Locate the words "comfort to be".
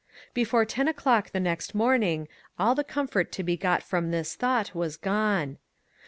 2.83-3.55